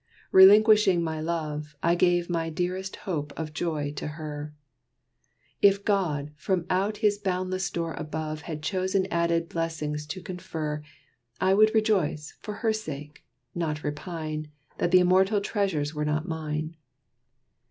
Relinquishing 0.31 1.03
my 1.03 1.19
love, 1.21 1.75
I 1.83 1.93
gave 1.93 2.27
my 2.27 2.49
dearest 2.49 2.95
hope 3.05 3.31
of 3.37 3.53
joy 3.53 3.91
to 3.97 4.07
her. 4.17 4.51
If 5.61 5.85
God, 5.85 6.31
from 6.37 6.65
out 6.71 6.97
his 7.05 7.19
boundless 7.19 7.65
store 7.65 7.93
above, 7.93 8.41
Had 8.41 8.63
chosen 8.63 9.05
added 9.11 9.47
blessings 9.47 10.07
to 10.07 10.19
confer, 10.19 10.81
I 11.39 11.53
would 11.53 11.75
rejoice, 11.75 12.33
for 12.39 12.55
her 12.65 12.73
sake 12.73 13.23
not 13.53 13.83
repine 13.83 14.47
That 14.79 14.89
th' 14.89 14.95
immortal 14.95 15.39
treasures 15.39 15.93
were 15.93 16.03
not 16.03 16.27
mine. 16.27 16.77